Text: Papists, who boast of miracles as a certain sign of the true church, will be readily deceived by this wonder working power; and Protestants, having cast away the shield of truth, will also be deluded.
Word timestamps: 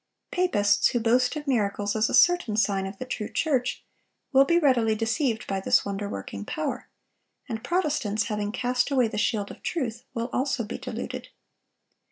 Papists, 0.31 0.87
who 0.87 0.99
boast 0.99 1.35
of 1.35 1.45
miracles 1.45 1.95
as 1.95 2.09
a 2.09 2.15
certain 2.15 2.57
sign 2.57 2.87
of 2.87 2.97
the 2.97 3.05
true 3.05 3.29
church, 3.29 3.85
will 4.33 4.45
be 4.45 4.57
readily 4.57 4.95
deceived 4.95 5.45
by 5.45 5.59
this 5.59 5.85
wonder 5.85 6.09
working 6.09 6.43
power; 6.43 6.89
and 7.47 7.63
Protestants, 7.63 8.23
having 8.23 8.51
cast 8.51 8.89
away 8.89 9.07
the 9.07 9.19
shield 9.19 9.51
of 9.51 9.61
truth, 9.61 10.03
will 10.15 10.31
also 10.33 10.63
be 10.63 10.79
deluded. 10.79 11.27